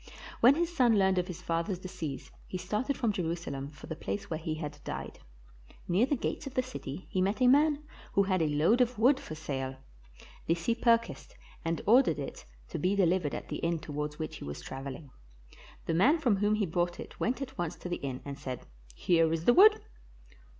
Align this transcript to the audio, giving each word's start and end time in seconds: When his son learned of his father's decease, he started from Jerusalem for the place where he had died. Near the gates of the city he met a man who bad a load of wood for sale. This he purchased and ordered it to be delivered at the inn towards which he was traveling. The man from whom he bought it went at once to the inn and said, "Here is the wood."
When 0.39 0.55
his 0.55 0.75
son 0.75 0.97
learned 0.97 1.19
of 1.19 1.27
his 1.27 1.43
father's 1.43 1.77
decease, 1.77 2.31
he 2.47 2.57
started 2.57 2.97
from 2.97 3.13
Jerusalem 3.13 3.69
for 3.69 3.85
the 3.85 3.95
place 3.95 4.31
where 4.31 4.39
he 4.39 4.55
had 4.55 4.79
died. 4.83 5.19
Near 5.87 6.07
the 6.07 6.15
gates 6.15 6.47
of 6.47 6.55
the 6.55 6.63
city 6.63 7.05
he 7.11 7.21
met 7.21 7.39
a 7.39 7.45
man 7.45 7.83
who 8.13 8.25
bad 8.25 8.41
a 8.41 8.47
load 8.49 8.81
of 8.81 8.97
wood 8.97 9.19
for 9.19 9.35
sale. 9.35 9.75
This 10.47 10.65
he 10.65 10.73
purchased 10.73 11.35
and 11.63 11.83
ordered 11.85 12.17
it 12.17 12.45
to 12.69 12.79
be 12.79 12.95
delivered 12.95 13.35
at 13.35 13.49
the 13.49 13.57
inn 13.57 13.77
towards 13.77 14.17
which 14.17 14.37
he 14.37 14.43
was 14.43 14.59
traveling. 14.59 15.11
The 15.85 15.93
man 15.93 16.17
from 16.17 16.37
whom 16.37 16.55
he 16.55 16.65
bought 16.65 16.99
it 16.99 17.19
went 17.19 17.39
at 17.39 17.55
once 17.59 17.75
to 17.75 17.87
the 17.87 17.97
inn 17.97 18.21
and 18.25 18.39
said, 18.39 18.65
"Here 18.95 19.31
is 19.31 19.45
the 19.45 19.53
wood." 19.53 19.81